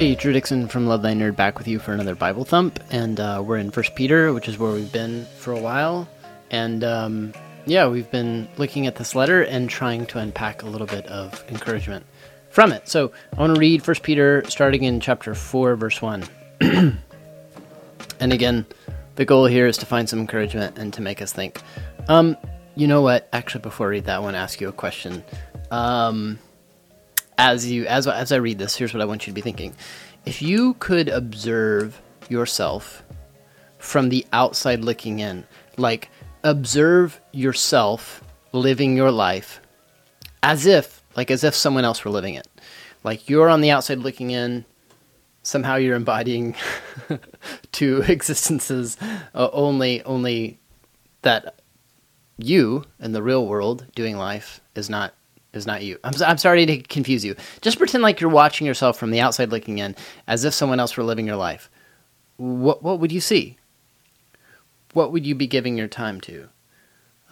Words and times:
Hey, 0.00 0.14
Drew 0.14 0.32
Dixon 0.32 0.66
from 0.66 0.86
Love 0.86 1.02
Thy 1.02 1.12
Nerd 1.12 1.36
back 1.36 1.58
with 1.58 1.68
you 1.68 1.78
for 1.78 1.92
another 1.92 2.14
Bible 2.14 2.46
Thump, 2.46 2.82
and 2.88 3.20
uh, 3.20 3.42
we're 3.44 3.58
in 3.58 3.70
First 3.70 3.94
Peter, 3.94 4.32
which 4.32 4.48
is 4.48 4.58
where 4.58 4.72
we've 4.72 4.90
been 4.90 5.26
for 5.36 5.52
a 5.52 5.60
while, 5.60 6.08
and 6.50 6.82
um, 6.82 7.34
yeah, 7.66 7.86
we've 7.86 8.10
been 8.10 8.48
looking 8.56 8.86
at 8.86 8.96
this 8.96 9.14
letter 9.14 9.42
and 9.42 9.68
trying 9.68 10.06
to 10.06 10.18
unpack 10.18 10.62
a 10.62 10.66
little 10.66 10.86
bit 10.86 11.04
of 11.08 11.44
encouragement 11.50 12.06
from 12.48 12.72
it. 12.72 12.88
So 12.88 13.12
I 13.36 13.40
want 13.42 13.54
to 13.54 13.60
read 13.60 13.82
First 13.82 14.02
Peter, 14.02 14.42
starting 14.48 14.84
in 14.84 15.00
chapter 15.00 15.34
four, 15.34 15.76
verse 15.76 16.00
one, 16.00 16.24
and 16.62 17.02
again, 18.20 18.64
the 19.16 19.26
goal 19.26 19.44
here 19.44 19.66
is 19.66 19.76
to 19.76 19.84
find 19.84 20.08
some 20.08 20.18
encouragement 20.18 20.78
and 20.78 20.94
to 20.94 21.02
make 21.02 21.20
us 21.20 21.34
think. 21.34 21.60
Um, 22.08 22.38
you 22.74 22.86
know 22.86 23.02
what? 23.02 23.28
Actually, 23.34 23.60
before 23.60 23.88
I 23.88 23.90
read 23.90 24.04
that, 24.06 24.16
I 24.16 24.20
want 24.20 24.32
to 24.32 24.38
ask 24.38 24.62
you 24.62 24.68
a 24.70 24.72
question. 24.72 25.22
Um, 25.70 26.38
as 27.40 27.70
you 27.70 27.86
as 27.86 28.06
as 28.06 28.32
I 28.32 28.36
read 28.36 28.58
this, 28.58 28.76
here's 28.76 28.92
what 28.92 29.00
I 29.00 29.06
want 29.06 29.26
you 29.26 29.32
to 29.32 29.34
be 29.34 29.40
thinking. 29.40 29.74
If 30.26 30.42
you 30.42 30.74
could 30.74 31.08
observe 31.08 32.00
yourself 32.28 33.02
from 33.78 34.10
the 34.10 34.26
outside 34.34 34.80
looking 34.80 35.20
in, 35.20 35.46
like 35.78 36.10
observe 36.44 37.18
yourself 37.32 38.22
living 38.52 38.94
your 38.94 39.10
life 39.10 39.62
as 40.42 40.66
if 40.66 41.02
like 41.16 41.30
as 41.30 41.42
if 41.42 41.54
someone 41.54 41.84
else 41.84 42.04
were 42.04 42.10
living 42.10 42.34
it. 42.34 42.46
Like 43.04 43.30
you're 43.30 43.48
on 43.48 43.62
the 43.62 43.70
outside 43.70 44.00
looking 44.00 44.30
in, 44.30 44.66
somehow 45.42 45.76
you're 45.76 45.96
embodying 45.96 46.54
two 47.72 48.02
existences 48.08 48.98
uh, 49.34 49.48
only 49.54 50.02
only 50.02 50.60
that 51.22 51.54
you 52.36 52.84
in 53.00 53.12
the 53.12 53.22
real 53.22 53.46
world 53.46 53.86
doing 53.94 54.18
life 54.18 54.60
is 54.74 54.90
not 54.90 55.14
is 55.52 55.66
not 55.66 55.82
you. 55.82 55.98
I'm, 56.04 56.14
I'm 56.24 56.38
sorry 56.38 56.66
to 56.66 56.82
confuse 56.82 57.24
you. 57.24 57.34
Just 57.60 57.78
pretend 57.78 58.02
like 58.02 58.20
you're 58.20 58.30
watching 58.30 58.66
yourself 58.66 58.98
from 58.98 59.10
the 59.10 59.20
outside 59.20 59.50
looking 59.50 59.78
in, 59.78 59.96
as 60.26 60.44
if 60.44 60.54
someone 60.54 60.80
else 60.80 60.96
were 60.96 61.04
living 61.04 61.26
your 61.26 61.36
life. 61.36 61.70
What 62.36 62.82
what 62.82 63.00
would 63.00 63.12
you 63.12 63.20
see? 63.20 63.58
What 64.92 65.12
would 65.12 65.26
you 65.26 65.34
be 65.34 65.46
giving 65.46 65.76
your 65.76 65.88
time 65.88 66.20
to? 66.22 66.48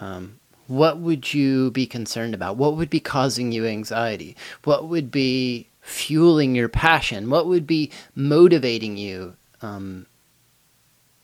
Um, 0.00 0.38
what 0.68 0.98
would 0.98 1.32
you 1.32 1.70
be 1.70 1.86
concerned 1.86 2.34
about? 2.34 2.56
What 2.56 2.76
would 2.76 2.90
be 2.90 3.00
causing 3.00 3.52
you 3.52 3.66
anxiety? 3.66 4.36
What 4.64 4.86
would 4.88 5.10
be 5.10 5.68
fueling 5.80 6.54
your 6.54 6.68
passion? 6.68 7.30
What 7.30 7.46
would 7.46 7.66
be 7.66 7.90
motivating 8.14 8.96
you 8.96 9.34
um, 9.62 10.06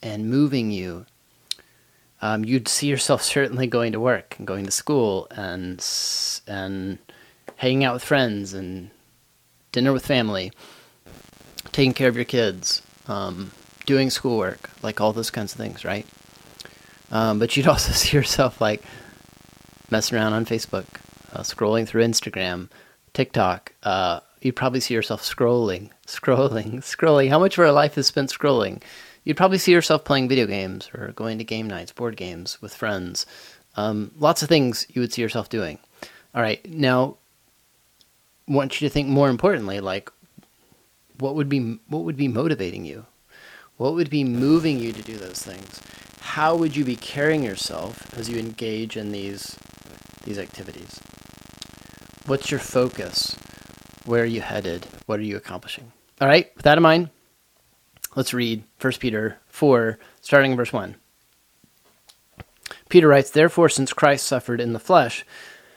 and 0.03 0.31
moving 0.31 0.71
you 0.71 1.07
um, 2.25 2.43
you'd 2.43 2.69
see 2.69 2.87
yourself 2.87 3.23
certainly 3.23 3.67
going 3.67 3.93
to 3.93 4.01
work 4.01 4.35
and 4.39 4.47
going 4.47 4.65
to 4.65 4.71
school 4.71 5.29
and 5.31 5.85
and 6.47 6.97
hanging 7.57 7.85
out 7.85 7.93
with 7.93 8.03
friends 8.03 8.55
and 8.55 8.89
dinner 9.73 9.93
with 9.93 10.07
family, 10.07 10.51
taking 11.71 11.93
care 11.93 12.09
of 12.09 12.17
your 12.17 12.25
kids, 12.25 12.81
um, 13.09 13.51
doing 13.85 14.09
schoolwork, 14.09 14.71
like 14.83 15.03
all 15.03 15.13
those 15.13 15.31
kinds 15.31 15.53
of 15.53 15.59
things, 15.59 15.85
right? 15.85 16.07
Um, 17.13 17.39
but 17.39 17.59
you'd 17.59 17.69
also 17.75 17.93
see 17.93 18.17
yourself 18.17 18.59
like 18.59 18.83
messing 19.91 20.17
around 20.17 20.33
on 20.33 20.47
Facebook, 20.47 20.87
uh, 21.35 21.41
scrolling 21.41 21.87
through 21.87 22.05
Instagram, 22.05 22.71
TikTok. 23.13 23.75
Uh, 23.83 24.21
you'd 24.41 24.57
probably 24.57 24.81
see 24.81 24.95
yourself 24.95 25.21
scrolling, 25.21 25.91
scrolling, 26.07 26.77
scrolling. 26.77 27.29
How 27.29 27.39
much 27.39 27.59
of 27.59 27.65
our 27.65 27.73
life 27.73 27.99
is 27.99 28.07
spent 28.07 28.31
scrolling? 28.31 28.81
You'd 29.25 29.37
probably 29.37 29.59
see 29.59 29.73
yourself 29.73 30.05
playing 30.05 30.29
video 30.29 30.47
games 30.47 30.91
or 30.95 31.13
going 31.13 31.39
to 31.39 31.45
game 31.45 31.67
nights, 31.67 31.93
board 31.93 32.17
games 32.17 32.61
with 32.63 32.75
friends. 32.75 33.27
Um, 33.77 34.13
lots 34.19 34.43
of 34.43 34.49
things 34.49 34.87
you 34.91 35.01
would 35.01 35.13
see 35.13 35.23
yourself 35.23 35.49
doing. 35.49 35.79
All 36.35 36.43
right, 36.43 36.65
now 36.69 37.17
want 38.47 38.81
you 38.81 38.89
to 38.89 38.93
think 38.93 39.09
more 39.09 39.31
importantly, 39.31 39.81
like 39.81 40.11
what 41.19 41.35
would 41.35 41.49
be 41.49 41.79
what 41.89 42.05
would 42.05 42.17
be 42.17 42.29
motivating 42.29 42.85
you? 42.85 43.07
What 43.77 43.95
would 43.95 44.11
be 44.11 44.25
moving 44.25 44.79
you 44.79 44.93
to 44.93 45.03
do 45.03 45.17
those 45.17 45.43
things? 45.43 45.81
How 46.21 46.55
would 46.55 46.77
you 46.77 46.85
be 46.85 46.97
carrying 46.97 47.43
yourself 47.43 48.17
as 48.17 48.29
you 48.29 48.39
engage 48.39 48.97
in 48.97 49.13
these 49.13 49.57
these 50.25 50.39
activities? 50.39 51.01
What's 52.27 52.51
your 52.51 52.61
focus? 52.61 53.37
Where 54.05 54.23
are 54.23 54.27
you 54.27 54.41
headed? 54.41 54.87
What 55.07 55.19
are 55.19 55.25
you 55.25 55.37
accomplishing? 55.37 55.93
All 56.21 56.29
right, 56.29 56.55
with 56.57 56.65
that 56.65 56.79
in 56.79 56.83
mind, 56.83 57.11
Let's 58.17 58.35
read 58.35 58.65
1 58.81 58.93
Peter 58.95 59.39
4, 59.49 59.99
starting 60.21 60.53
in 60.53 60.57
verse 60.57 60.73
1. 60.73 60.95
Peter 62.89 63.09
writes, 63.09 63.31
Therefore, 63.31 63.69
since 63.69 63.93
Christ 63.93 64.27
suffered 64.27 64.61
in 64.61 64.73
the 64.73 64.79
flesh, 64.79 65.25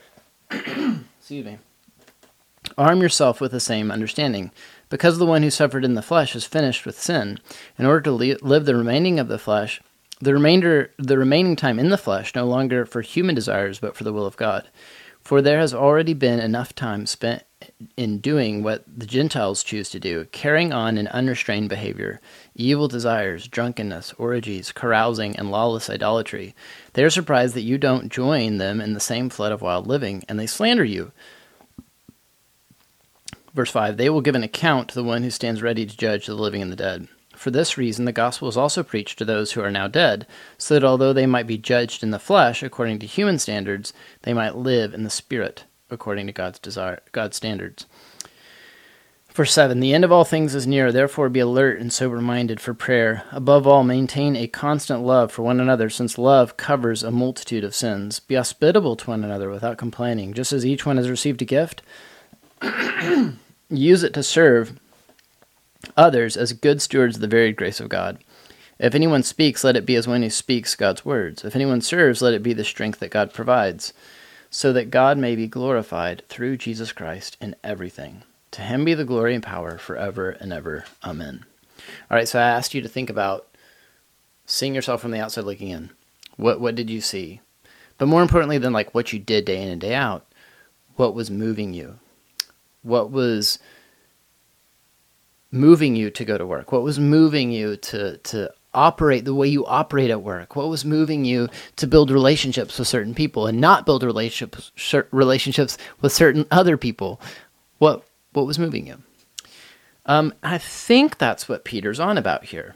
excuse 0.51 1.45
me, 1.45 1.57
arm 2.77 3.01
yourself 3.01 3.41
with 3.41 3.51
the 3.51 3.59
same 3.59 3.89
understanding. 3.89 4.51
Because 4.89 5.17
the 5.17 5.25
one 5.25 5.41
who 5.41 5.49
suffered 5.49 5.83
in 5.83 5.95
the 5.95 6.01
flesh 6.01 6.35
is 6.35 6.45
finished 6.45 6.85
with 6.85 6.99
sin, 6.99 7.39
in 7.77 7.85
order 7.85 8.01
to 8.01 8.11
live 8.11 8.65
the 8.65 8.75
remaining 8.75 9.19
of 9.19 9.27
the 9.27 9.39
flesh, 9.39 9.81
the 10.21 10.33
remainder, 10.33 10.91
the 10.97 11.17
remaining 11.17 11.55
time 11.55 11.79
in 11.79 11.89
the 11.89 11.97
flesh, 11.97 12.35
no 12.35 12.45
longer 12.45 12.85
for 12.85 13.01
human 13.01 13.35
desires, 13.35 13.79
but 13.79 13.95
for 13.95 14.03
the 14.03 14.13
will 14.13 14.25
of 14.25 14.37
God. 14.37 14.69
For 15.21 15.41
there 15.41 15.59
has 15.59 15.73
already 15.73 16.13
been 16.13 16.39
enough 16.39 16.73
time 16.73 17.05
spent 17.05 17.43
in 17.95 18.19
doing 18.19 18.63
what 18.63 18.83
the 18.87 19.05
Gentiles 19.05 19.63
choose 19.63 19.89
to 19.89 19.99
do, 19.99 20.25
carrying 20.31 20.71
on 20.71 20.97
an 20.97 21.07
unrestrained 21.07 21.69
behavior, 21.69 22.19
evil 22.55 22.87
desires, 22.87 23.47
drunkenness, 23.47 24.13
orgies, 24.17 24.71
carousing, 24.71 25.35
and 25.35 25.49
lawless 25.49 25.89
idolatry. 25.89 26.55
They 26.93 27.03
are 27.03 27.09
surprised 27.09 27.55
that 27.55 27.61
you 27.61 27.77
don't 27.77 28.11
join 28.11 28.57
them 28.57 28.79
in 28.79 28.93
the 28.93 28.99
same 28.99 29.29
flood 29.29 29.51
of 29.51 29.61
wild 29.61 29.87
living, 29.87 30.23
and 30.29 30.39
they 30.39 30.47
slander 30.47 30.85
you. 30.85 31.11
Verse 33.53 33.71
5 33.71 33.97
They 33.97 34.09
will 34.09 34.21
give 34.21 34.35
an 34.35 34.43
account 34.43 34.89
to 34.89 34.95
the 34.95 35.03
one 35.03 35.23
who 35.23 35.31
stands 35.31 35.61
ready 35.61 35.85
to 35.85 35.97
judge 35.97 36.27
the 36.27 36.35
living 36.35 36.61
and 36.61 36.71
the 36.71 36.75
dead. 36.75 37.07
For 37.35 37.51
this 37.51 37.77
reason, 37.77 38.05
the 38.05 38.11
gospel 38.11 38.47
is 38.47 38.57
also 38.57 38.81
preached 38.81 39.19
to 39.19 39.25
those 39.25 39.51
who 39.51 39.61
are 39.61 39.71
now 39.71 39.87
dead, 39.87 40.25
so 40.57 40.73
that 40.73 40.83
although 40.83 41.13
they 41.13 41.27
might 41.27 41.45
be 41.45 41.57
judged 41.57 42.01
in 42.01 42.11
the 42.11 42.19
flesh 42.19 42.63
according 42.63 42.99
to 42.99 43.05
human 43.05 43.37
standards, 43.37 43.93
they 44.23 44.33
might 44.33 44.55
live 44.55 44.93
in 44.93 45.03
the 45.03 45.09
spirit 45.09 45.65
according 45.89 46.27
to 46.27 46.33
God's 46.33 46.59
desire, 46.59 47.01
God's 47.11 47.37
standards. 47.37 47.85
Verse 49.37 49.53
7 49.53 49.79
The 49.79 49.93
end 49.93 50.03
of 50.03 50.11
all 50.11 50.25
things 50.25 50.55
is 50.55 50.65
near, 50.65 50.91
therefore 50.91 51.29
be 51.29 51.39
alert 51.39 51.79
and 51.79 51.93
sober 51.93 52.19
minded 52.21 52.59
for 52.59 52.73
prayer. 52.73 53.23
Above 53.31 53.67
all, 53.67 53.83
maintain 53.83 54.35
a 54.35 54.47
constant 54.47 55.03
love 55.03 55.31
for 55.31 55.43
one 55.43 55.59
another, 55.59 55.91
since 55.91 56.17
love 56.17 56.57
covers 56.57 57.03
a 57.03 57.11
multitude 57.11 57.63
of 57.63 57.75
sins. 57.75 58.19
Be 58.19 58.33
hospitable 58.33 58.95
to 58.95 59.11
one 59.11 59.23
another 59.23 59.51
without 59.51 59.77
complaining. 59.77 60.33
Just 60.33 60.51
as 60.51 60.65
each 60.65 60.87
one 60.87 60.97
has 60.97 61.07
received 61.07 61.43
a 61.43 61.45
gift, 61.45 61.83
use 63.69 64.01
it 64.01 64.15
to 64.15 64.23
serve 64.23 64.79
others 65.95 66.35
as 66.35 66.53
good 66.53 66.81
stewards 66.81 67.17
of 67.17 67.21
the 67.21 67.27
varied 67.27 67.57
grace 67.57 67.79
of 67.79 67.89
God. 67.89 68.17
If 68.79 68.95
anyone 68.95 69.21
speaks, 69.21 69.63
let 69.63 69.75
it 69.75 69.85
be 69.85 69.95
as 69.95 70.07
one 70.07 70.23
who 70.23 70.31
speaks 70.31 70.75
God's 70.75 71.05
words. 71.05 71.45
If 71.45 71.55
anyone 71.55 71.81
serves, 71.81 72.23
let 72.23 72.33
it 72.33 72.41
be 72.41 72.53
the 72.53 72.63
strength 72.63 72.99
that 73.01 73.11
God 73.11 73.33
provides 73.33 73.93
so 74.49 74.73
that 74.73 74.91
God 74.91 75.17
may 75.17 75.35
be 75.35 75.47
glorified 75.47 76.23
through 76.29 76.57
Jesus 76.57 76.91
Christ 76.91 77.37
in 77.41 77.55
everything. 77.63 78.23
To 78.51 78.61
him 78.61 78.85
be 78.85 78.93
the 78.93 79.05
glory 79.05 79.33
and 79.35 79.43
power 79.43 79.77
forever 79.77 80.31
and 80.31 80.53
ever. 80.53 80.85
Amen. 81.03 81.45
All 82.09 82.17
right, 82.17 82.27
so 82.27 82.39
I 82.39 82.43
asked 82.43 82.73
you 82.73 82.81
to 82.81 82.89
think 82.89 83.09
about 83.09 83.47
seeing 84.45 84.73
yourself 84.73 85.01
from 85.01 85.11
the 85.11 85.19
outside 85.19 85.43
looking 85.43 85.69
in. 85.69 85.91
What 86.37 86.59
what 86.61 86.75
did 86.75 86.89
you 86.89 87.01
see? 87.01 87.41
But 87.97 88.07
more 88.07 88.21
importantly 88.21 88.57
than 88.57 88.73
like 88.73 88.93
what 88.93 89.11
you 89.11 89.19
did 89.19 89.45
day 89.45 89.61
in 89.61 89.69
and 89.69 89.81
day 89.81 89.93
out, 89.93 90.25
what 90.95 91.13
was 91.13 91.29
moving 91.29 91.73
you? 91.73 91.99
What 92.83 93.11
was 93.11 93.59
moving 95.51 95.95
you 95.95 96.09
to 96.11 96.25
go 96.25 96.37
to 96.37 96.45
work? 96.45 96.71
What 96.71 96.83
was 96.83 96.99
moving 96.99 97.51
you 97.51 97.75
to 97.77 98.17
to 98.17 98.51
operate 98.73 99.25
the 99.25 99.33
way 99.33 99.47
you 99.47 99.65
operate 99.65 100.09
at 100.09 100.21
work? 100.21 100.55
What 100.55 100.69
was 100.69 100.85
moving 100.85 101.25
you 101.25 101.49
to 101.77 101.87
build 101.87 102.11
relationships 102.11 102.77
with 102.77 102.87
certain 102.87 103.15
people 103.15 103.47
and 103.47 103.59
not 103.59 103.85
build 103.85 104.03
relationships 104.03 104.71
relationships 105.11 105.77
with 106.01 106.11
certain 106.11 106.45
other 106.51 106.77
people? 106.77 107.19
What 107.77 108.03
what 108.33 108.45
was 108.45 108.59
moving 108.59 108.87
you? 108.87 109.01
Um, 110.05 110.33
I 110.41 110.57
think 110.57 111.17
that's 111.17 111.49
what 111.49 111.65
Peter's 111.65 111.99
on 111.99 112.17
about 112.17 112.45
here. 112.45 112.75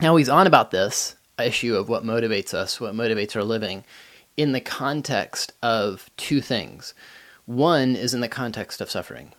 Now 0.00 0.16
he's 0.16 0.28
on 0.28 0.46
about 0.46 0.70
this 0.70 1.16
issue 1.38 1.76
of 1.76 1.88
what 1.88 2.04
motivates 2.04 2.54
us, 2.54 2.80
what 2.80 2.94
motivates 2.94 3.36
our 3.36 3.44
living, 3.44 3.84
in 4.36 4.52
the 4.52 4.60
context 4.60 5.52
of 5.62 6.10
two 6.16 6.40
things. 6.40 6.94
One 7.46 7.94
is 7.94 8.14
in 8.14 8.20
the 8.20 8.28
context 8.28 8.80
of 8.80 8.90
suffering 8.90 9.32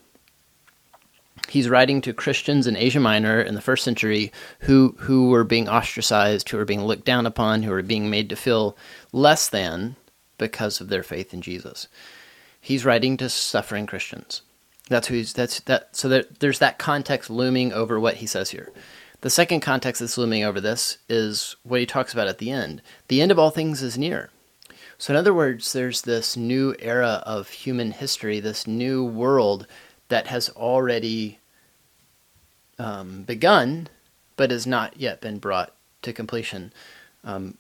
he's 1.48 1.70
writing 1.70 2.02
to 2.02 2.14
Christians 2.14 2.68
in 2.68 2.76
Asia 2.76 3.00
Minor 3.00 3.42
in 3.42 3.56
the 3.56 3.62
first 3.62 3.84
century 3.84 4.32
who 4.62 4.96
who 5.00 5.30
were 5.30 5.44
being 5.44 5.70
ostracized, 5.70 6.50
who 6.50 6.58
were 6.58 6.66
being 6.66 6.86
looked 6.86 7.06
down 7.06 7.26
upon, 7.26 7.64
who 7.64 7.72
were 7.72 7.82
being 7.82 8.10
made 8.10 8.30
to 8.30 8.36
feel 8.36 8.78
less 9.12 9.48
than 9.48 9.96
because 10.38 10.82
of 10.82 10.90
their 10.90 11.04
faith 11.04 11.34
in 11.34 11.42
Jesus. 11.42 11.88
He's 12.60 12.86
writing 12.86 13.18
to 13.18 13.30
suffering 13.30 13.86
Christians. 13.86 14.42
That's 14.90 15.08
who 15.08 15.16
he's 15.16 15.34
that's 15.34 15.60
that 15.62 15.96
so 15.96 16.10
that 16.10 16.40
there's 16.40 16.60
that 16.60 16.78
context 16.78 17.30
looming 17.30 17.74
over 17.74 18.00
what 18.00 18.16
he 18.16 18.28
says 18.28 18.52
here. 18.52 18.72
The 19.22 19.30
second 19.30 19.62
context 19.62 20.02
that's 20.02 20.18
looming 20.18 20.44
over 20.44 20.62
this 20.62 21.00
is 21.10 21.56
what 21.64 21.80
he 21.80 21.86
talks 21.86 22.14
about 22.14 22.28
at 22.28 22.38
the 22.38 22.52
end. 22.52 22.82
The 23.08 23.22
end 23.22 23.32
of 23.32 23.40
all 23.40 23.50
things 23.50 23.82
is 23.82 23.98
near. 23.98 24.30
So, 24.98 25.14
in 25.14 25.18
other 25.18 25.34
words, 25.34 25.74
there's 25.74 26.04
this 26.04 26.38
new 26.38 26.76
era 26.80 27.24
of 27.26 27.50
human 27.50 27.92
history, 27.92 28.40
this 28.40 28.66
new 28.66 29.04
world 29.04 29.68
that 30.10 30.28
has 30.28 30.50
already 30.50 31.40
um, 32.78 33.24
begun, 33.24 33.88
but 34.36 34.52
has 34.52 34.68
not 34.68 34.98
yet 34.98 35.22
been 35.22 35.40
brought 35.40 35.74
to 36.02 36.14
completion. 36.14 36.72
Um, 37.24 37.58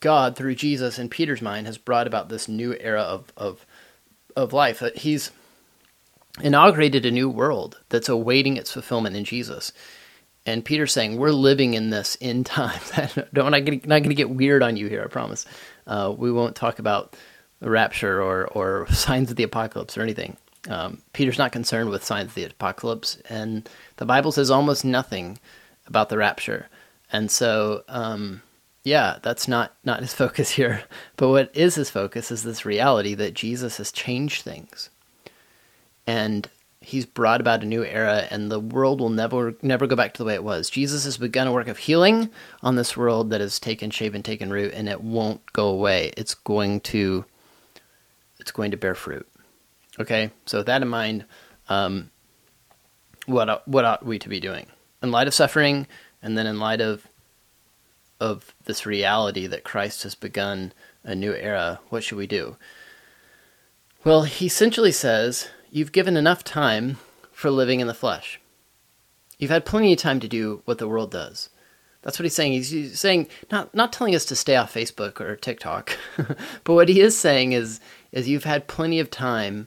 God, 0.00 0.36
through 0.36 0.54
Jesus 0.56 0.98
in 0.98 1.08
Peter's 1.08 1.42
mind, 1.42 1.66
has 1.66 1.78
brought 1.78 2.06
about 2.06 2.28
this 2.28 2.48
new 2.48 2.76
era 2.80 3.02
of 3.02 3.32
of 3.36 3.64
of 4.34 4.52
life. 4.52 4.82
He's 4.94 5.30
inaugurated 6.42 7.06
a 7.06 7.10
new 7.10 7.30
world 7.30 7.80
that's 7.88 8.08
awaiting 8.08 8.56
its 8.56 8.70
fulfillment 8.72 9.16
in 9.16 9.24
Jesus. 9.24 9.72
And 10.44 10.64
Peter's 10.64 10.92
saying 10.92 11.16
we're 11.16 11.30
living 11.30 11.74
in 11.74 11.90
this 11.90 12.14
in 12.16 12.44
time. 12.44 12.78
Don't 13.32 13.54
I'm 13.54 13.64
not 13.64 13.64
going 13.64 14.02
to 14.04 14.14
get 14.14 14.30
weird 14.30 14.62
on 14.62 14.76
you 14.76 14.86
here. 14.88 15.02
I 15.02 15.08
promise. 15.08 15.46
Uh, 15.86 16.14
we 16.16 16.30
won't 16.30 16.54
talk 16.54 16.78
about 16.78 17.16
the 17.60 17.70
rapture 17.70 18.22
or 18.22 18.46
or 18.46 18.86
signs 18.92 19.30
of 19.30 19.36
the 19.36 19.42
apocalypse 19.42 19.96
or 19.96 20.02
anything. 20.02 20.36
Um, 20.68 21.02
Peter's 21.12 21.38
not 21.38 21.52
concerned 21.52 21.90
with 21.90 22.04
signs 22.04 22.28
of 22.28 22.34
the 22.34 22.44
apocalypse, 22.44 23.18
and 23.28 23.68
the 23.96 24.06
Bible 24.06 24.32
says 24.32 24.50
almost 24.50 24.84
nothing 24.84 25.38
about 25.86 26.08
the 26.08 26.18
rapture. 26.18 26.68
And 27.12 27.30
so, 27.30 27.84
um, 27.88 28.42
yeah, 28.82 29.18
that's 29.22 29.46
not 29.48 29.74
not 29.84 30.00
his 30.00 30.14
focus 30.22 30.50
here. 30.50 30.84
But 31.16 31.28
what 31.28 31.50
is 31.54 31.74
his 31.74 31.90
focus 31.90 32.30
is 32.30 32.42
this 32.42 32.64
reality 32.64 33.14
that 33.14 33.34
Jesus 33.34 33.76
has 33.78 33.92
changed 33.92 34.42
things, 34.42 34.90
and 36.06 36.48
he's 36.80 37.06
brought 37.06 37.40
about 37.40 37.62
a 37.62 37.66
new 37.66 37.84
era, 37.84 38.26
and 38.30 38.50
the 38.50 38.60
world 38.60 39.00
will 39.00 39.10
never 39.10 39.56
never 39.62 39.86
go 39.86 39.96
back 39.96 40.14
to 40.14 40.18
the 40.18 40.24
way 40.24 40.34
it 40.34 40.44
was. 40.44 40.70
Jesus 40.70 41.04
has 41.04 41.18
begun 41.18 41.46
a 41.46 41.52
work 41.52 41.68
of 41.68 41.78
healing 41.78 42.30
on 42.62 42.76
this 42.76 42.96
world 42.96 43.30
that 43.30 43.40
has 43.40 43.58
taken 43.58 43.90
shape 43.90 44.14
and 44.14 44.24
taken 44.24 44.52
root, 44.52 44.72
and 44.74 44.88
it 44.88 45.00
won't 45.00 45.52
go 45.52 45.68
away. 45.68 46.12
It's 46.16 46.34
going 46.34 46.80
to 46.82 47.24
it's 48.38 48.52
going 48.52 48.70
to 48.70 48.76
bear 48.76 48.94
fruit. 48.94 49.28
Okay, 49.98 50.30
so 50.44 50.58
with 50.58 50.66
that 50.66 50.82
in 50.82 50.88
mind, 50.88 51.24
um, 51.68 52.10
what 53.26 53.66
what 53.66 53.84
ought 53.84 54.04
we 54.04 54.18
to 54.18 54.28
be 54.28 54.40
doing 54.40 54.66
in 55.02 55.10
light 55.10 55.26
of 55.26 55.34
suffering, 55.34 55.86
and 56.22 56.36
then 56.36 56.46
in 56.46 56.58
light 56.58 56.80
of 56.80 57.06
of 58.20 58.54
this 58.64 58.86
reality 58.86 59.46
that 59.46 59.64
Christ 59.64 60.02
has 60.04 60.14
begun 60.14 60.72
a 61.04 61.14
new 61.14 61.34
era, 61.34 61.80
what 61.90 62.02
should 62.02 62.18
we 62.18 62.26
do? 62.26 62.56
Well, 64.04 64.22
he 64.22 64.46
essentially 64.46 64.92
says, 64.92 65.48
You've 65.70 65.92
given 65.92 66.16
enough 66.16 66.44
time 66.44 66.98
for 67.32 67.50
living 67.50 67.80
in 67.80 67.86
the 67.86 67.94
flesh. 67.94 68.40
You've 69.38 69.50
had 69.50 69.66
plenty 69.66 69.92
of 69.92 69.98
time 69.98 70.20
to 70.20 70.28
do 70.28 70.62
what 70.64 70.78
the 70.78 70.88
world 70.88 71.10
does. 71.10 71.50
That's 72.02 72.18
what 72.18 72.24
he's 72.24 72.34
saying. 72.34 72.52
He's, 72.52 72.98
saying 72.98 73.28
not 73.50 73.74
not 73.74 73.92
telling 73.92 74.14
us 74.14 74.24
to 74.26 74.36
stay 74.36 74.56
off 74.56 74.72
Facebook 74.72 75.20
or 75.20 75.36
TikTok, 75.36 75.98
but 76.16 76.72
what 76.72 76.88
he 76.88 77.00
is 77.00 77.18
saying 77.18 77.52
is 77.52 77.80
is 78.12 78.28
you've 78.28 78.44
had 78.44 78.68
plenty 78.68 79.00
of 79.00 79.10
time 79.10 79.66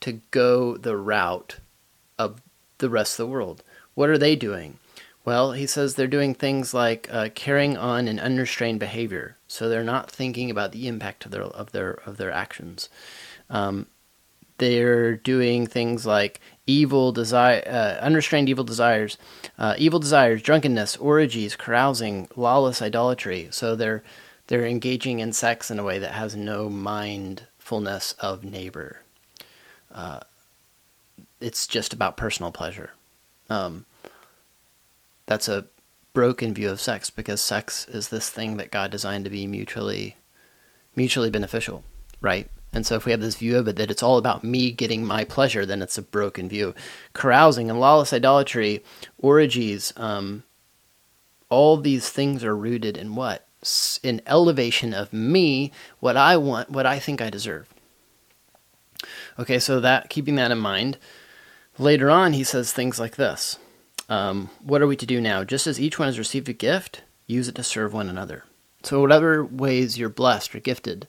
to 0.00 0.20
go 0.30 0.76
the 0.76 0.96
route 0.96 1.56
of 2.18 2.42
the 2.78 2.90
rest 2.90 3.18
of 3.18 3.26
the 3.26 3.32
world. 3.32 3.62
What 3.94 4.08
are 4.08 4.18
they 4.18 4.36
doing? 4.36 4.78
Well, 5.24 5.52
he 5.52 5.66
says 5.66 5.94
they're 5.94 6.06
doing 6.06 6.34
things 6.34 6.72
like 6.72 7.08
uh, 7.12 7.28
carrying 7.34 7.76
on 7.76 8.08
an 8.08 8.18
unrestrained 8.18 8.80
behavior, 8.80 9.36
so 9.46 9.68
they're 9.68 9.84
not 9.84 10.10
thinking 10.10 10.50
about 10.50 10.72
the 10.72 10.88
impact 10.88 11.26
of 11.26 11.30
their 11.32 11.42
of 11.42 11.72
their 11.72 11.98
of 12.06 12.16
their 12.16 12.30
actions. 12.30 12.88
Um, 13.50 13.86
they're 14.56 15.16
doing 15.16 15.66
things 15.66 16.06
like 16.06 16.40
evil 16.66 17.12
desire, 17.12 17.62
uh, 17.66 18.02
unrestrained 18.02 18.48
evil 18.48 18.64
desires, 18.64 19.18
uh, 19.58 19.74
evil 19.78 20.00
desires, 20.00 20.42
drunkenness, 20.42 20.96
orgies, 20.96 21.56
carousing, 21.56 22.28
lawless 22.34 22.80
idolatry. 22.80 23.48
So 23.50 23.76
they're 23.76 24.02
they're 24.48 24.66
engaging 24.66 25.20
in 25.20 25.32
sex 25.32 25.70
in 25.70 25.78
a 25.78 25.84
way 25.84 25.98
that 25.98 26.12
has 26.12 26.34
no 26.34 26.70
mindfulness 26.70 28.12
of 28.18 28.44
neighbor. 28.44 29.02
Uh, 29.98 30.20
it's 31.40 31.66
just 31.66 31.92
about 31.92 32.16
personal 32.16 32.52
pleasure. 32.52 32.90
Um, 33.50 33.84
that's 35.26 35.48
a 35.48 35.66
broken 36.12 36.54
view 36.54 36.70
of 36.70 36.80
sex 36.80 37.10
because 37.10 37.40
sex 37.40 37.86
is 37.88 38.08
this 38.08 38.30
thing 38.30 38.58
that 38.58 38.70
God 38.70 38.92
designed 38.92 39.24
to 39.24 39.30
be 39.30 39.46
mutually 39.48 40.16
mutually 40.94 41.30
beneficial, 41.30 41.82
right? 42.20 42.48
And 42.72 42.86
so 42.86 42.94
if 42.94 43.06
we 43.06 43.12
have 43.12 43.20
this 43.20 43.36
view 43.36 43.56
of 43.58 43.66
it 43.66 43.74
that 43.76 43.90
it's 43.90 44.02
all 44.02 44.18
about 44.18 44.44
me 44.44 44.70
getting 44.70 45.04
my 45.04 45.24
pleasure, 45.24 45.66
then 45.66 45.82
it's 45.82 45.98
a 45.98 46.02
broken 46.02 46.48
view. 46.48 46.74
Carousing 47.12 47.68
and 47.68 47.80
lawless 47.80 48.12
idolatry, 48.12 48.84
orgies, 49.18 49.92
um, 49.96 50.44
all 51.48 51.76
these 51.76 52.08
things 52.08 52.44
are 52.44 52.56
rooted 52.56 52.96
in 52.96 53.16
what? 53.16 53.46
In 54.04 54.22
elevation 54.26 54.94
of 54.94 55.12
me, 55.12 55.72
what 55.98 56.16
I 56.16 56.36
want, 56.36 56.70
what 56.70 56.86
I 56.86 57.00
think 57.00 57.20
I 57.20 57.30
deserve. 57.30 57.68
Okay, 59.38 59.58
so 59.58 59.80
that 59.80 60.10
keeping 60.10 60.36
that 60.36 60.50
in 60.50 60.58
mind, 60.58 60.98
later 61.78 62.10
on 62.10 62.32
he 62.32 62.44
says 62.44 62.72
things 62.72 62.98
like 62.98 63.16
this. 63.16 63.58
Um, 64.08 64.50
what 64.62 64.80
are 64.80 64.86
we 64.86 64.96
to 64.96 65.06
do 65.06 65.20
now? 65.20 65.44
Just 65.44 65.66
as 65.66 65.80
each 65.80 65.98
one 65.98 66.08
has 66.08 66.18
received 66.18 66.48
a 66.48 66.54
gift, 66.54 67.02
use 67.26 67.48
it 67.48 67.54
to 67.56 67.62
serve 67.62 67.92
one 67.92 68.08
another. 68.08 68.44
So, 68.82 69.00
whatever 69.00 69.44
ways 69.44 69.98
you're 69.98 70.08
blessed 70.08 70.54
or 70.54 70.60
gifted, 70.60 71.08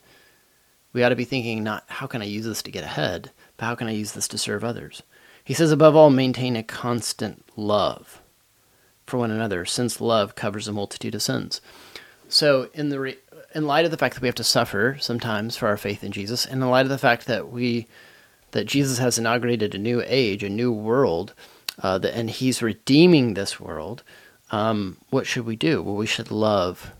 we 0.91 1.03
ought 1.03 1.09
to 1.09 1.15
be 1.15 1.25
thinking 1.25 1.63
not 1.63 1.85
how 1.87 2.07
can 2.07 2.21
I 2.21 2.25
use 2.25 2.45
this 2.45 2.61
to 2.63 2.71
get 2.71 2.83
ahead, 2.83 3.31
but 3.57 3.65
how 3.65 3.75
can 3.75 3.87
I 3.87 3.91
use 3.91 4.13
this 4.13 4.27
to 4.29 4.37
serve 4.37 4.63
others? 4.63 5.03
He 5.43 5.53
says, 5.53 5.71
above 5.71 5.95
all, 5.95 6.09
maintain 6.09 6.55
a 6.55 6.63
constant 6.63 7.43
love 7.55 8.21
for 9.05 9.17
one 9.17 9.31
another, 9.31 9.65
since 9.65 10.01
love 10.01 10.35
covers 10.35 10.67
a 10.67 10.73
multitude 10.73 11.15
of 11.15 11.21
sins. 11.21 11.61
So, 12.27 12.69
in 12.73 12.89
the 12.89 12.99
re- 12.99 13.17
in 13.53 13.67
light 13.67 13.85
of 13.85 13.91
the 13.91 13.97
fact 13.97 14.15
that 14.15 14.21
we 14.21 14.27
have 14.27 14.35
to 14.35 14.43
suffer 14.43 14.97
sometimes 14.99 15.57
for 15.57 15.67
our 15.67 15.77
faith 15.77 16.03
in 16.03 16.11
Jesus, 16.11 16.45
and 16.45 16.61
in 16.61 16.69
light 16.69 16.85
of 16.85 16.89
the 16.89 16.97
fact 16.97 17.25
that 17.27 17.51
we 17.51 17.87
that 18.51 18.65
Jesus 18.65 18.97
has 18.97 19.19
inaugurated 19.19 19.75
a 19.75 19.79
new 19.79 20.01
age, 20.05 20.43
a 20.43 20.49
new 20.49 20.71
world, 20.71 21.33
uh, 21.83 21.99
and 22.03 22.29
He's 22.29 22.61
redeeming 22.63 23.33
this 23.33 23.59
world, 23.59 24.03
um, 24.51 24.97
what 25.09 25.27
should 25.27 25.45
we 25.45 25.55
do? 25.55 25.83
Well, 25.83 25.95
we 25.95 26.07
should 26.07 26.31
love 26.31 26.91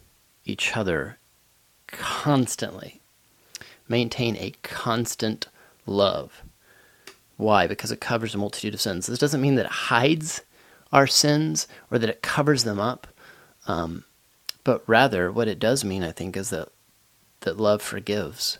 each 0.45 0.77
other 0.77 1.17
constantly, 1.87 3.01
maintain 3.87 4.35
a 4.37 4.53
constant 4.61 5.47
love. 5.85 6.43
Why? 7.37 7.67
Because 7.67 7.91
it 7.91 8.01
covers 8.01 8.35
a 8.35 8.37
multitude 8.37 8.73
of 8.73 8.81
sins. 8.81 9.07
This 9.07 9.19
doesn't 9.19 9.41
mean 9.41 9.55
that 9.55 9.65
it 9.65 9.71
hides 9.71 10.41
our 10.91 11.07
sins 11.07 11.67
or 11.89 11.97
that 11.97 12.09
it 12.09 12.21
covers 12.21 12.63
them 12.63 12.79
up, 12.79 13.07
um, 13.67 14.03
but 14.63 14.83
rather 14.87 15.31
what 15.31 15.47
it 15.47 15.59
does 15.59 15.83
mean, 15.83 16.03
I 16.03 16.11
think, 16.11 16.35
is 16.37 16.49
that 16.49 16.69
that 17.41 17.57
love 17.57 17.81
forgives 17.81 18.59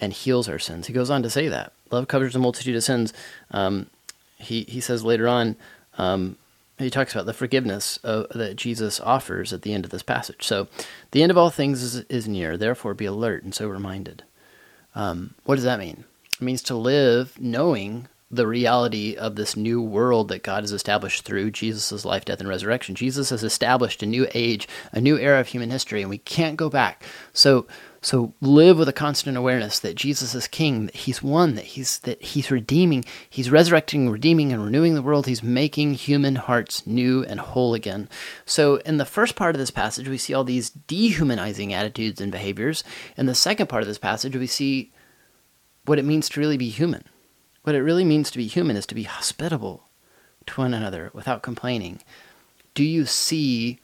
and 0.00 0.12
heals 0.12 0.48
our 0.48 0.58
sins. 0.58 0.86
He 0.86 0.92
goes 0.92 1.10
on 1.10 1.22
to 1.22 1.30
say 1.30 1.48
that 1.48 1.72
love 1.90 2.08
covers 2.08 2.34
a 2.34 2.38
multitude 2.38 2.76
of 2.76 2.84
sins. 2.84 3.12
Um, 3.50 3.88
he 4.38 4.62
he 4.64 4.80
says 4.80 5.04
later 5.04 5.28
on, 5.28 5.56
um, 5.98 6.36
he 6.78 6.90
talks 6.90 7.14
about 7.14 7.26
the 7.26 7.32
forgiveness 7.32 7.96
of, 7.98 8.28
that 8.30 8.56
Jesus 8.56 9.00
offers 9.00 9.52
at 9.52 9.62
the 9.62 9.72
end 9.72 9.84
of 9.84 9.90
this 9.90 10.02
passage. 10.02 10.44
So, 10.44 10.68
the 11.12 11.22
end 11.22 11.30
of 11.30 11.38
all 11.38 11.50
things 11.50 11.82
is, 11.82 11.96
is 12.08 12.28
near. 12.28 12.56
Therefore, 12.56 12.94
be 12.94 13.06
alert 13.06 13.44
and 13.44 13.54
so 13.54 13.68
reminded. 13.68 14.24
Um, 14.94 15.34
what 15.44 15.54
does 15.54 15.64
that 15.64 15.78
mean? 15.78 16.04
It 16.34 16.42
means 16.42 16.62
to 16.64 16.74
live 16.74 17.40
knowing 17.40 18.08
the 18.28 18.46
reality 18.46 19.14
of 19.14 19.36
this 19.36 19.56
new 19.56 19.80
world 19.80 20.28
that 20.28 20.42
God 20.42 20.64
has 20.64 20.72
established 20.72 21.22
through 21.22 21.52
Jesus' 21.52 22.04
life, 22.04 22.24
death, 22.24 22.40
and 22.40 22.48
resurrection. 22.48 22.96
Jesus 22.96 23.30
has 23.30 23.44
established 23.44 24.02
a 24.02 24.06
new 24.06 24.26
age, 24.34 24.66
a 24.90 25.00
new 25.00 25.16
era 25.16 25.38
of 25.38 25.48
human 25.48 25.70
history, 25.70 26.00
and 26.00 26.10
we 26.10 26.18
can't 26.18 26.56
go 26.56 26.68
back. 26.68 27.04
So, 27.32 27.68
so 28.02 28.34
live 28.40 28.78
with 28.78 28.88
a 28.88 28.92
constant 28.92 29.36
awareness 29.36 29.78
that 29.78 29.94
Jesus 29.94 30.34
is 30.34 30.48
King, 30.48 30.86
that 30.86 30.96
He's 30.96 31.22
one, 31.22 31.54
that 31.54 31.66
He's 31.66 32.00
that 32.00 32.20
He's 32.20 32.50
redeeming, 32.50 33.04
He's 33.30 33.48
resurrecting, 33.48 34.10
redeeming, 34.10 34.52
and 34.52 34.64
renewing 34.64 34.94
the 34.94 35.02
world. 35.02 35.26
He's 35.26 35.42
making 35.44 35.94
human 35.94 36.34
hearts 36.34 36.84
new 36.84 37.22
and 37.24 37.38
whole 37.38 37.74
again. 37.74 38.08
So 38.44 38.76
in 38.78 38.96
the 38.96 39.04
first 39.04 39.36
part 39.36 39.54
of 39.54 39.60
this 39.60 39.70
passage, 39.70 40.08
we 40.08 40.18
see 40.18 40.34
all 40.34 40.44
these 40.44 40.70
dehumanizing 40.70 41.72
attitudes 41.72 42.20
and 42.20 42.32
behaviors. 42.32 42.82
In 43.16 43.26
the 43.26 43.36
second 43.36 43.68
part 43.68 43.82
of 43.82 43.88
this 43.88 43.98
passage, 43.98 44.36
we 44.36 44.48
see 44.48 44.92
what 45.84 46.00
it 46.00 46.04
means 46.04 46.28
to 46.30 46.40
really 46.40 46.56
be 46.56 46.70
human. 46.70 47.04
What 47.66 47.74
it 47.74 47.82
really 47.82 48.04
means 48.04 48.30
to 48.30 48.38
be 48.38 48.46
human 48.46 48.76
is 48.76 48.86
to 48.86 48.94
be 48.94 49.02
hospitable 49.02 49.88
to 50.46 50.60
one 50.60 50.72
another 50.72 51.10
without 51.12 51.42
complaining. 51.42 52.00
Do 52.74 52.84
you 52.84 53.06
see 53.06 53.80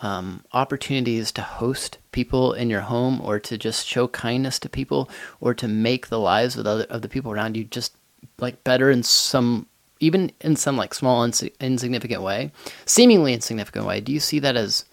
um, 0.00 0.42
opportunities 0.54 1.32
to 1.32 1.42
host 1.42 1.98
people 2.12 2.54
in 2.54 2.70
your 2.70 2.80
home 2.80 3.20
or 3.20 3.38
to 3.40 3.58
just 3.58 3.86
show 3.86 4.08
kindness 4.08 4.58
to 4.60 4.70
people 4.70 5.10
or 5.38 5.52
to 5.52 5.68
make 5.68 6.06
the 6.06 6.18
lives 6.18 6.56
of, 6.56 6.66
other, 6.66 6.84
of 6.84 7.02
the 7.02 7.10
people 7.10 7.30
around 7.30 7.58
you 7.58 7.64
just 7.64 7.94
like 8.38 8.64
better 8.64 8.90
in 8.90 9.02
some 9.02 9.66
even 10.00 10.32
in 10.40 10.56
some 10.56 10.78
like 10.78 10.94
small 10.94 11.22
ins- 11.22 11.42
insignificant 11.60 12.22
way 12.22 12.52
seemingly 12.86 13.34
insignificant 13.34 13.84
way? 13.84 14.00
Do 14.00 14.12
you 14.12 14.20
see 14.20 14.38
that 14.38 14.56
as 14.56 14.86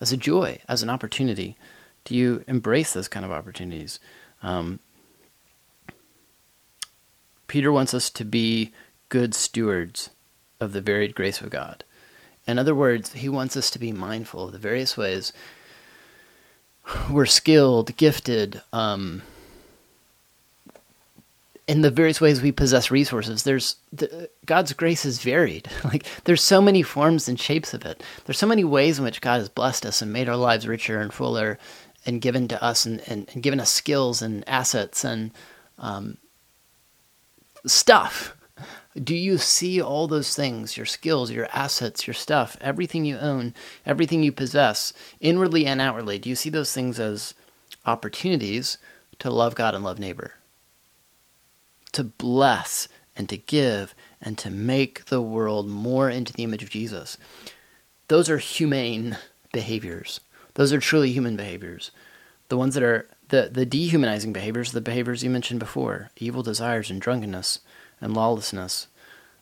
as 0.00 0.10
a 0.10 0.16
joy 0.16 0.58
as 0.68 0.82
an 0.82 0.88
opportunity? 0.88 1.54
Do 2.06 2.14
you 2.14 2.44
embrace 2.48 2.94
those 2.94 3.08
kind 3.08 3.26
of 3.26 3.30
opportunities? 3.30 4.00
Um, 4.42 4.80
peter 7.50 7.70
wants 7.70 7.92
us 7.92 8.08
to 8.08 8.24
be 8.24 8.72
good 9.08 9.34
stewards 9.34 10.10
of 10.60 10.72
the 10.72 10.80
varied 10.80 11.14
grace 11.14 11.40
of 11.40 11.50
god 11.50 11.84
in 12.46 12.58
other 12.58 12.74
words, 12.74 13.12
he 13.12 13.28
wants 13.28 13.56
us 13.56 13.70
to 13.70 13.78
be 13.78 13.92
mindful 13.92 14.46
of 14.46 14.52
the 14.52 14.58
various 14.58 14.96
ways 14.96 15.32
we're 17.10 17.26
skilled, 17.26 17.96
gifted, 17.96 18.60
um, 18.72 19.22
in 21.68 21.82
the 21.82 21.90
various 21.90 22.20
ways 22.20 22.42
we 22.42 22.50
possess 22.50 22.90
resources. 22.90 23.44
There's 23.44 23.76
the, 23.92 24.28
God's 24.44 24.72
grace 24.72 25.04
is 25.04 25.22
varied. 25.22 25.68
Like 25.84 26.04
there's 26.24 26.42
so 26.42 26.60
many 26.60 26.82
forms 26.82 27.28
and 27.28 27.38
shapes 27.38 27.74
of 27.74 27.84
it. 27.84 28.02
There's 28.24 28.38
so 28.38 28.46
many 28.46 28.64
ways 28.64 28.98
in 28.98 29.04
which 29.04 29.20
God 29.20 29.38
has 29.38 29.48
blessed 29.48 29.86
us 29.86 30.02
and 30.02 30.12
made 30.12 30.28
our 30.28 30.36
lives 30.36 30.66
richer 30.66 31.00
and 31.00 31.12
fuller, 31.12 31.58
and 32.04 32.20
given 32.20 32.48
to 32.48 32.62
us 32.62 32.86
and, 32.86 33.00
and, 33.06 33.28
and 33.32 33.42
given 33.42 33.60
us 33.60 33.70
skills 33.70 34.22
and 34.22 34.42
assets 34.48 35.04
and 35.04 35.30
um, 35.78 36.16
stuff. 37.66 38.36
Do 39.02 39.14
you 39.14 39.38
see 39.38 39.80
all 39.80 40.08
those 40.08 40.34
things, 40.34 40.76
your 40.76 40.86
skills, 40.86 41.30
your 41.30 41.48
assets, 41.52 42.06
your 42.06 42.14
stuff, 42.14 42.56
everything 42.60 43.04
you 43.04 43.18
own, 43.18 43.54
everything 43.86 44.22
you 44.22 44.32
possess, 44.32 44.92
inwardly 45.20 45.64
and 45.64 45.80
outwardly? 45.80 46.18
Do 46.18 46.28
you 46.28 46.34
see 46.34 46.50
those 46.50 46.72
things 46.72 46.98
as 46.98 47.34
opportunities 47.86 48.78
to 49.20 49.30
love 49.30 49.54
God 49.54 49.74
and 49.74 49.84
love 49.84 49.98
neighbor? 49.98 50.34
To 51.92 52.04
bless 52.04 52.88
and 53.16 53.28
to 53.28 53.36
give 53.36 53.94
and 54.20 54.36
to 54.38 54.50
make 54.50 55.06
the 55.06 55.22
world 55.22 55.68
more 55.68 56.10
into 56.10 56.32
the 56.32 56.42
image 56.42 56.62
of 56.62 56.70
Jesus. 56.70 57.16
Those 58.08 58.28
are 58.28 58.38
humane 58.38 59.16
behaviors. 59.52 60.20
Those 60.54 60.72
are 60.72 60.80
truly 60.80 61.12
human 61.12 61.36
behaviors. 61.36 61.92
The 62.48 62.56
ones 62.56 62.74
that 62.74 62.82
are 62.82 63.06
the, 63.30 63.48
the 63.50 63.66
dehumanizing 63.66 64.32
behaviors, 64.32 64.72
the 64.72 64.80
behaviors 64.80 65.24
you 65.24 65.30
mentioned 65.30 65.60
before, 65.60 66.10
evil 66.16 66.42
desires 66.42 66.90
and 66.90 67.00
drunkenness 67.00 67.60
and 68.00 68.14
lawlessness. 68.14 68.86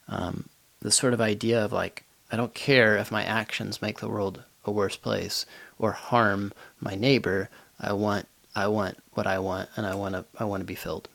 Um, 0.06 0.48
the 0.80 0.90
sort 0.90 1.14
of 1.14 1.20
idea 1.20 1.62
of 1.62 1.72
like, 1.72 2.04
I 2.30 2.36
don't 2.36 2.54
care 2.54 2.96
if 2.96 3.10
my 3.10 3.24
actions 3.24 3.82
make 3.82 4.00
the 4.00 4.08
world 4.08 4.44
a 4.64 4.70
worse 4.70 4.96
place 4.96 5.46
or 5.78 5.92
harm 5.92 6.52
my 6.80 6.94
neighbor. 6.94 7.48
I 7.80 7.92
want 7.92 8.26
I 8.54 8.66
want 8.68 8.98
what 9.12 9.26
I 9.26 9.38
want 9.38 9.68
and 9.76 9.86
I 9.86 9.94
want 9.94 10.14
to 10.14 10.24
I 10.38 10.44
want 10.44 10.60
to 10.60 10.66
be 10.66 10.74
filled. 10.74 11.08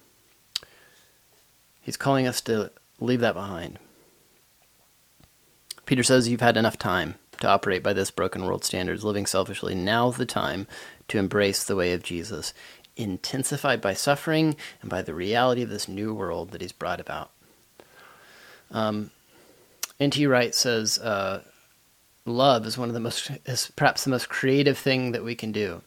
He's 1.82 1.98
calling 1.98 2.25
us 2.25 2.42
to 2.42 2.72
leave 3.00 3.20
that 3.20 3.36
behind. 3.36 3.77
Peter 5.85 6.03
says 6.03 6.27
you've 6.27 6.41
had 6.41 6.57
enough 6.57 6.77
time 6.77 7.15
to 7.39 7.47
operate 7.47 7.83
by 7.83 7.93
this 7.93 8.11
broken 8.11 8.45
world 8.45 8.63
standards, 8.63 9.03
living 9.03 9.25
selfishly. 9.25 9.75
Now's 9.75 10.17
the 10.17 10.25
time 10.25 10.67
to 11.09 11.17
embrace 11.17 11.63
the 11.63 11.75
way 11.75 11.93
of 11.93 12.03
Jesus, 12.03 12.53
intensified 12.95 13.81
by 13.81 13.93
suffering 13.93 14.55
and 14.81 14.89
by 14.89 15.01
the 15.01 15.13
reality 15.13 15.61
of 15.61 15.69
this 15.69 15.87
new 15.87 16.13
world 16.13 16.51
that 16.51 16.61
he's 16.61 16.71
brought 16.71 16.99
about. 16.99 17.31
Um, 18.71 19.11
N.T. 19.99 20.25
Wright 20.25 20.55
says, 20.55 20.97
uh, 20.99 21.43
love 22.25 22.65
is 22.65 22.77
one 22.77 22.89
of 22.89 22.93
the 22.93 22.99
most, 22.99 23.31
is 23.45 23.71
perhaps 23.75 24.03
the 24.03 24.09
most 24.09 24.29
creative 24.29 24.77
thing 24.77 25.11
that 25.11 25.23
we 25.23 25.35
can 25.35 25.51
do. 25.51 25.81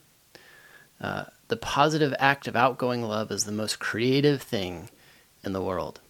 Uh, 1.00 1.24
the 1.48 1.56
positive 1.56 2.14
act 2.18 2.48
of 2.48 2.56
outgoing 2.56 3.02
love 3.02 3.30
is 3.30 3.44
the 3.44 3.52
most 3.52 3.78
creative 3.78 4.42
thing 4.42 4.90
in 5.44 5.52
the 5.52 5.62
world. 5.62 6.00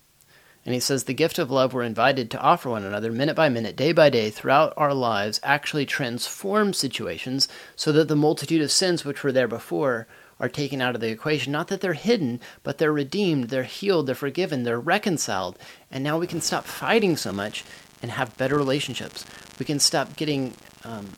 And 0.67 0.75
he 0.75 0.81
says 0.81 1.05
the 1.05 1.15
gift 1.15 1.39
of 1.39 1.49
love 1.49 1.73
we're 1.73 1.85
invited 1.85 2.29
to 2.33 2.41
offer 2.41 2.69
one 2.69 2.85
another 2.85 3.13
minute 3.13 3.37
by 3.37 3.49
minute, 3.49 3.77
day 3.77 3.93
by 3.93 4.11
day, 4.11 4.31
throughout 4.31 4.75
our 4.77 4.93
lives 4.93 5.39
actually 5.45 5.87
transforms 5.87 6.77
situations 6.77 7.47
so 7.77 7.93
that 7.93 8.09
the 8.09 8.17
multitude 8.17 8.61
of 8.61 8.73
sins 8.73 9.05
which 9.05 9.23
were 9.23 9.31
there 9.31 9.47
before 9.47 10.09
are 10.41 10.49
taken 10.49 10.83
out 10.83 10.97
of 10.97 11.01
the 11.01 11.09
equation. 11.09 11.53
Not 11.53 11.69
that 11.69 11.81
they're 11.81 11.93
hidden, 11.93 12.41
but 12.65 12.79
they're 12.79 12.93
redeemed, 12.93 13.45
they're 13.45 13.63
healed, 13.63 14.09
they're 14.09 14.17
forgiven, 14.17 14.65
they're 14.65 14.81
reconciled. 14.81 15.57
And 15.89 16.03
now 16.03 16.19
we 16.19 16.27
can 16.27 16.41
stop 16.41 16.65
fighting 16.65 17.17
so 17.17 17.33
much 17.33 17.65
and 18.03 18.11
have 18.11 18.37
better 18.37 18.57
relationships. 18.57 19.25
We 19.61 19.67
can 19.67 19.79
stop 19.79 20.17
getting, 20.17 20.53
um, 20.83 21.11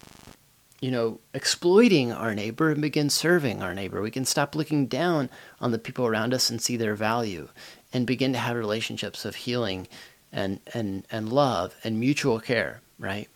you 0.80 0.90
know, 0.90 1.20
exploiting 1.32 2.12
our 2.12 2.34
neighbor 2.34 2.70
and 2.70 2.82
begin 2.82 3.08
serving 3.08 3.62
our 3.62 3.74
neighbor. 3.74 4.02
We 4.02 4.10
can 4.10 4.26
stop 4.26 4.54
looking 4.54 4.86
down 4.86 5.30
on 5.58 5.72
the 5.72 5.78
people 5.78 6.06
around 6.06 6.34
us 6.34 6.50
and 6.50 6.60
see 6.60 6.76
their 6.76 6.94
value 6.94 7.48
and 7.92 8.06
begin 8.06 8.32
to 8.32 8.38
have 8.38 8.56
relationships 8.56 9.24
of 9.24 9.34
healing 9.34 9.88
and, 10.32 10.60
and, 10.74 11.06
and 11.10 11.32
love 11.32 11.74
and 11.82 11.98
mutual 11.98 12.40
care, 12.40 12.80
right? 12.98 13.28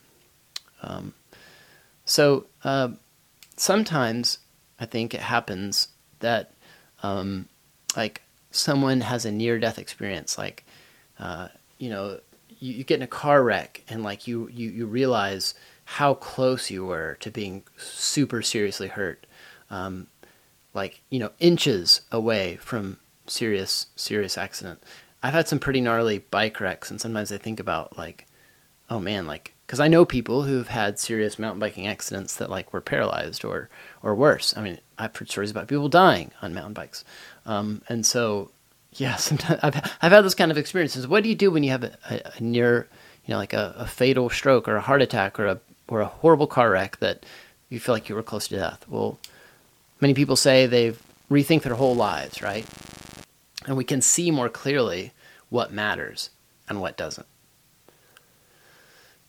Um, 0.81 1.13
so 2.05 2.45
uh, 2.63 2.89
sometimes 3.55 4.39
I 4.79 4.85
think 4.85 5.13
it 5.13 5.21
happens 5.21 5.87
that 6.19 6.51
um, 7.01 7.47
like 7.95 8.21
someone 8.51 9.01
has 9.01 9.25
a 9.25 9.31
near 9.31 9.59
death 9.59 9.79
experience, 9.79 10.37
like 10.37 10.63
uh, 11.19 11.47
you 11.77 11.89
know, 11.89 12.19
you, 12.59 12.73
you, 12.73 12.83
get 12.83 12.95
in 12.95 13.01
a 13.01 13.07
car 13.07 13.43
wreck 13.43 13.83
and 13.89 14.03
like 14.03 14.27
you, 14.27 14.49
you 14.49 14.69
you 14.69 14.85
realize 14.85 15.53
how 15.85 16.13
close 16.13 16.71
you 16.71 16.85
were 16.85 17.17
to 17.19 17.29
being 17.29 17.63
super 17.77 18.41
seriously 18.41 18.87
hurt, 18.87 19.25
um, 19.69 20.07
like 20.73 21.01
you 21.09 21.19
know 21.19 21.31
inches 21.39 22.01
away 22.11 22.57
from 22.57 22.97
serious 23.27 23.87
serious 23.95 24.37
accident. 24.37 24.81
I've 25.21 25.33
had 25.33 25.47
some 25.47 25.59
pretty 25.59 25.81
gnarly 25.81 26.19
bike 26.19 26.59
wrecks, 26.59 26.91
and 26.91 26.99
sometimes 26.99 27.31
I 27.31 27.37
think 27.37 27.59
about 27.59 27.97
like, 27.97 28.27
oh 28.89 28.99
man, 28.99 29.25
like 29.25 29.53
because 29.65 29.79
I 29.79 29.87
know 29.87 30.05
people 30.05 30.43
who've 30.43 30.67
had 30.67 30.99
serious 30.99 31.39
mountain 31.39 31.59
biking 31.59 31.87
accidents 31.87 32.35
that 32.35 32.49
like 32.49 32.73
were 32.73 32.81
paralyzed 32.81 33.45
or 33.45 33.69
or 34.01 34.13
worse. 34.13 34.55
I 34.55 34.61
mean, 34.61 34.79
I've 34.97 35.15
heard 35.15 35.29
stories 35.29 35.51
about 35.51 35.67
people 35.67 35.89
dying 35.89 36.31
on 36.41 36.53
mountain 36.53 36.73
bikes, 36.73 37.05
um, 37.45 37.81
and 37.87 38.05
so 38.05 38.51
yeah, 38.93 39.15
sometimes 39.17 39.59
I've 39.63 39.75
I've 40.01 40.11
had 40.11 40.21
those 40.21 40.35
kind 40.35 40.51
of 40.51 40.57
experiences. 40.57 41.07
What 41.07 41.23
do 41.23 41.29
you 41.29 41.35
do 41.35 41.51
when 41.51 41.63
you 41.63 41.71
have 41.71 41.83
a, 41.83 41.97
a, 42.09 42.31
a 42.37 42.43
near, 42.43 42.87
you 43.25 43.33
know, 43.33 43.37
like 43.37 43.53
a, 43.53 43.73
a, 43.77 43.87
fatal 43.87 44.29
stroke 44.29 44.67
or 44.67 44.75
a 44.75 44.81
heart 44.81 45.01
attack 45.01 45.39
or 45.39 45.47
a 45.47 45.59
or 45.87 46.01
a 46.01 46.05
horrible 46.05 46.47
car 46.47 46.71
wreck 46.71 46.97
that 46.97 47.25
you 47.69 47.79
feel 47.79 47.95
like 47.95 48.09
you 48.09 48.15
were 48.15 48.23
close 48.23 48.47
to 48.49 48.55
death? 48.55 48.85
Well, 48.89 49.19
many 50.01 50.13
people 50.13 50.35
say 50.35 50.67
they've 50.67 51.01
rethink 51.29 51.63
their 51.63 51.75
whole 51.75 51.95
lives, 51.95 52.41
right? 52.41 52.65
And 53.65 53.77
we 53.77 53.83
can 53.83 54.01
see 54.01 54.31
more 54.31 54.49
clearly 54.49 55.13
what 55.49 55.71
matters 55.71 56.29
and 56.67 56.81
what 56.81 56.97
doesn't. 56.97 57.27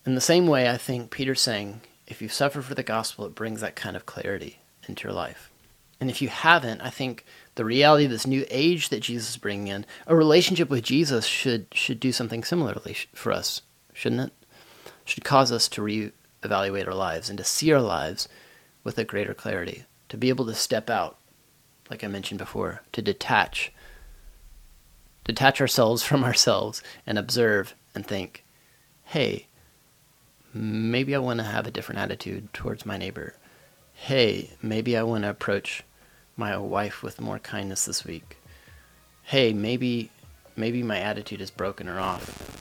In 0.05 0.15
the 0.15 0.21
same 0.21 0.47
way, 0.47 0.69
I 0.69 0.77
think 0.77 1.09
Peter's 1.09 1.41
saying 1.41 1.81
if 2.07 2.21
you 2.21 2.29
suffer 2.29 2.61
for 2.61 2.75
the 2.75 2.83
gospel, 2.83 3.25
it 3.25 3.35
brings 3.35 3.61
that 3.61 3.75
kind 3.75 3.95
of 3.95 4.05
clarity 4.05 4.59
into 4.87 5.07
your 5.07 5.13
life. 5.13 5.49
And 5.99 6.09
if 6.09 6.21
you 6.21 6.27
haven't, 6.27 6.81
I 6.81 6.89
think 6.89 7.25
the 7.55 7.65
reality 7.65 8.05
of 8.05 8.11
this 8.11 8.27
new 8.27 8.45
age 8.49 8.89
that 8.89 8.99
Jesus 8.99 9.31
is 9.31 9.37
bringing 9.37 9.67
in, 9.67 9.85
a 10.05 10.15
relationship 10.15 10.69
with 10.69 10.83
Jesus 10.83 11.25
should 11.25 11.67
should 11.73 11.99
do 11.99 12.11
something 12.11 12.43
similarly 12.43 12.97
for 13.13 13.31
us, 13.31 13.61
shouldn't 13.93 14.21
it? 14.21 14.91
Should 15.05 15.23
cause 15.23 15.51
us 15.51 15.67
to 15.69 15.81
reevaluate 15.81 16.87
our 16.87 16.93
lives 16.93 17.29
and 17.29 17.37
to 17.37 17.43
see 17.43 17.71
our 17.71 17.81
lives 17.81 18.27
with 18.83 18.97
a 18.97 19.03
greater 19.03 19.33
clarity, 19.33 19.85
to 20.09 20.17
be 20.17 20.29
able 20.29 20.45
to 20.45 20.53
step 20.53 20.89
out, 20.89 21.17
like 21.89 22.03
I 22.03 22.07
mentioned 22.07 22.39
before, 22.39 22.81
to 22.93 23.01
detach 23.01 23.71
detach 25.23 25.59
ourselves 25.59 26.03
from 26.03 26.23
ourselves 26.23 26.83
and 27.05 27.17
observe 27.17 27.73
and 27.95 28.05
think, 28.05 28.43
hey, 29.05 29.47
maybe 30.53 31.15
I 31.15 31.19
want 31.19 31.39
to 31.39 31.45
have 31.45 31.65
a 31.65 31.71
different 31.71 31.99
attitude 31.99 32.53
towards 32.53 32.85
my 32.85 32.97
neighbor. 32.97 33.35
Hey, 33.93 34.51
maybe 34.61 34.95
I 34.95 35.03
want 35.03 35.23
to 35.23 35.29
approach 35.29 35.83
my 36.37 36.57
wife 36.57 37.01
with 37.01 37.21
more 37.21 37.39
kindness 37.39 37.85
this 37.85 38.05
week. 38.05 38.37
Hey, 39.23 39.53
maybe 39.53 40.11
maybe 40.55 40.83
my 40.83 40.99
attitude 40.99 41.41
is 41.41 41.51
broken 41.51 41.89
or 41.89 41.99
off. 41.99 42.51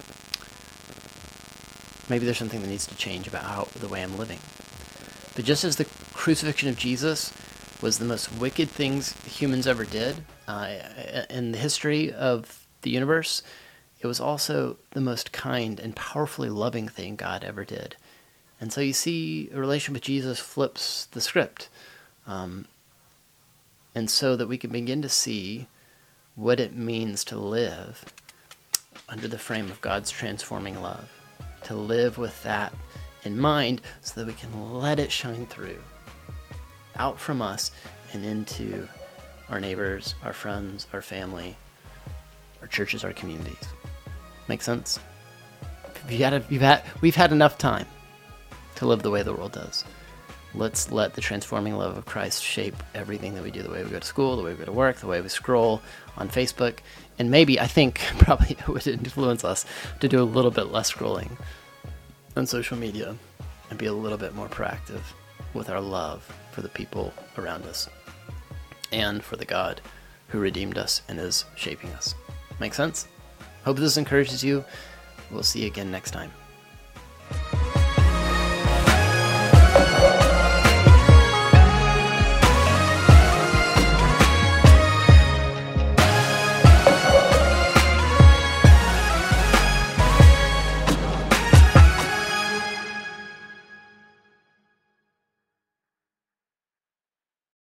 Maybe 2.09 2.25
there's 2.25 2.39
something 2.39 2.61
that 2.61 2.69
needs 2.69 2.87
to 2.87 2.97
change 2.97 3.27
about 3.27 3.45
how 3.45 3.69
the 3.79 3.89
way 3.89 4.03
I'm 4.03 4.19
living. 4.19 4.39
But 5.35 5.45
just 5.45 5.65
as 5.65 5.77
the 5.77 5.87
crucifixion 6.13 6.69
of 6.69 6.77
Jesus 6.77 7.33
was 7.83 7.99
the 7.99 8.05
most 8.05 8.33
wicked 8.39 8.69
things 8.69 9.13
humans 9.27 9.67
ever 9.67 9.85
did 9.85 10.17
uh, 10.49 10.75
in 11.31 11.53
the 11.53 11.59
history 11.59 12.13
of 12.13 12.67
the 12.83 12.91
universe, 12.91 13.43
it 14.01 14.07
was 14.07 14.21
also 14.21 14.77
the 14.91 15.01
most 15.01 15.33
kind 15.33 15.81
and 15.81 15.97
powerfully 15.97 16.51
loving 16.51 16.89
thing 16.89 17.17
God 17.17 17.43
ever 17.45 17.65
did. 17.65 17.97
And 18.61 18.73
so 18.73 18.81
you 18.81 18.93
see, 18.93 19.51
a 19.53 19.59
relation 19.59 19.95
with 19.95 20.03
Jesus 20.03 20.39
flips 20.39 21.07
the 21.07 21.21
script. 21.21 21.69
Um, 22.27 22.67
and 23.95 24.11
so 24.11 24.37
that 24.37 24.49
we 24.49 24.59
can 24.59 24.71
begin 24.71 25.03
to 25.03 25.09
see 25.09 25.69
what 26.35 26.61
it 26.61 26.75
means 26.75 27.25
to 27.25 27.39
live 27.39 28.05
under 29.09 29.29
the 29.29 29.39
frame 29.39 29.71
of 29.71 29.81
God's 29.81 30.11
transforming 30.11 30.83
love, 30.83 31.09
to 31.65 31.75
live 31.75 32.19
with 32.19 32.43
that 32.43 32.75
in 33.23 33.39
mind 33.39 33.81
so 34.03 34.21
that 34.21 34.27
we 34.27 34.33
can 34.35 34.75
let 34.75 34.99
it 34.99 35.13
shine 35.13 35.47
through 35.47 35.79
out 36.97 37.19
from 37.19 37.43
us 37.43 37.71
and 38.13 38.25
into 38.25 38.89
our 39.49 39.61
neighbors, 39.61 40.15
our 40.25 40.33
friends, 40.33 40.87
our 40.93 41.03
family, 41.03 41.57
our 42.61 42.69
churches, 42.69 43.05
our 43.05 43.13
communities. 43.13 43.69
Make 44.49 44.63
sense? 44.63 44.99
You've 46.09 46.21
had, 46.21 46.33
a, 46.35 46.45
you've 46.49 46.63
had, 46.63 46.83
we've 47.01 47.17
had 47.17 47.33
enough 47.33 47.59
time 47.59 47.87
to 48.77 48.87
live 48.87 49.03
the 49.03 49.11
way 49.11 49.23
the 49.23 49.33
world 49.33 49.53
does. 49.53 49.85
Let's 50.55 50.93
let 50.93 51.15
the 51.15 51.21
transforming 51.21 51.77
love 51.77 51.97
of 51.97 52.07
Christ 52.07 52.43
shape 52.43 52.77
everything 52.95 53.35
that 53.35 53.43
we 53.43 53.51
do 53.51 53.63
the 53.63 53.71
way 53.71 53.83
we 53.83 53.91
go 53.91 53.99
to 53.99 54.07
school, 54.07 54.37
the 54.37 54.43
way 54.43 54.53
we 54.53 54.59
go 54.59 54.67
to 54.67 54.73
work, 54.73 54.97
the 54.97 55.07
way 55.07 55.21
we 55.21 55.29
scroll 55.29 55.83
on 56.17 56.29
Facebook. 56.29 56.79
And 57.19 57.31
maybe, 57.31 57.59
I 57.59 57.67
think, 57.67 57.99
probably 58.19 58.51
it 58.51 58.69
would 58.69 58.87
influence 58.87 59.45
us 59.45 59.65
to 60.01 60.09
do 60.09 60.23
a 60.23 60.25
little 60.25 60.51
bit 60.51 60.71
less 60.71 60.93
scrolling 60.93 61.31
on 62.37 62.47
social 62.47 62.77
media 62.77 63.17
and 63.71 63.79
be 63.79 63.87
a 63.87 63.93
little 63.93 64.19
bit 64.19 64.35
more 64.35 64.49
proactive 64.49 65.03
with 65.55 65.71
our 65.71 65.81
love 65.81 66.29
for 66.53 66.63
the 66.63 66.69
people 66.69 67.13
around 67.39 67.65
us 67.65 67.89
and 68.93 69.23
for 69.23 69.37
the 69.37 69.45
God 69.45 69.81
who 70.29 70.39
redeemed 70.39 70.79
us 70.79 71.03
and 71.09 71.19
is 71.19 71.45
shaping 71.57 71.91
us. 71.91 72.15
Make 72.61 72.75
sense? 72.75 73.09
Hope 73.65 73.77
this 73.79 73.97
encourages 73.97 74.45
you. 74.45 74.65
We'll 75.31 75.43
see 75.43 75.61
you 75.61 75.67
again 75.67 75.91
next 75.91 76.11
time. 76.11 76.31